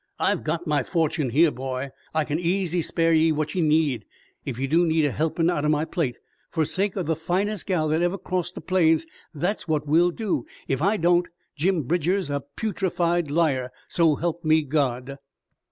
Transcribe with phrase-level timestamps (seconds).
[0.17, 1.91] I've got my fortune here, boy.
[2.11, 4.05] I can easy spare ye what ye need,
[4.47, 6.17] ef ye do need a helpin' out'n my plate.
[6.49, 10.47] Fer sake o' the finest gal that ever crossed the Plains, that's what we'll do!
[10.67, 15.19] Ef I don't, Jim Bridger's a putrefied liar, so help me God!"